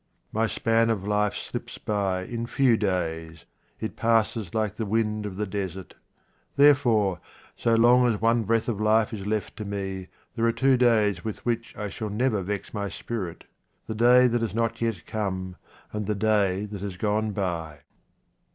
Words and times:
My 0.31 0.47
span 0.47 0.89
of 0.89 1.05
life 1.07 1.35
slips 1.35 1.77
by 1.77 2.23
in 2.23 2.47
few 2.47 2.75
days. 2.75 3.45
It 3.79 3.95
passes 3.95 4.55
like 4.55 4.75
the 4.77 4.85
wind 4.87 5.27
of 5.27 5.35
the 5.35 5.45
desert. 5.45 5.93
Therefore, 6.55 7.19
so 7.55 7.75
long 7.75 8.11
as 8.11 8.19
one 8.19 8.43
breath 8.45 8.67
of 8.67 8.81
life 8.81 9.13
is 9.13 9.27
left 9.27 9.55
to 9.57 9.63
me, 9.63 10.07
there 10.35 10.45
are 10.47 10.51
two 10.51 10.75
days 10.75 11.23
with 11.23 11.45
which 11.45 11.77
I 11.77 11.89
shall 11.91 12.09
never 12.09 12.41
vex 12.41 12.73
my 12.73 12.89
spirit— 12.89 13.43
the 13.87 13.93
day 13.93 14.25
that 14.25 14.41
has 14.41 14.55
not 14.55 14.81
yet 14.81 15.05
come, 15.05 15.55
and 15.93 16.07
the 16.07 16.15
day 16.15 16.65
that 16.65 16.81
has 16.81 16.97
gone 16.97 17.29
by. 17.29 17.81